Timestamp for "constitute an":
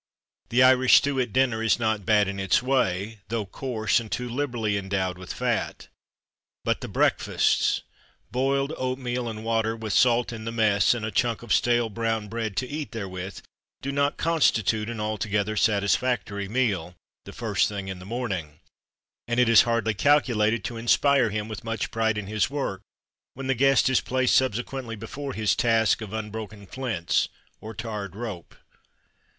14.17-14.99